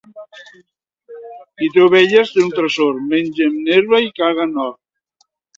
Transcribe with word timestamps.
Qui 1.09 1.69
té 1.75 1.83
ovelles 1.83 2.33
té 2.37 2.43
un 2.45 2.49
tresor: 2.57 2.99
mengen 3.15 3.63
herba 3.77 4.03
i 4.09 4.13
caguen 4.23 4.61
or. 4.69 4.77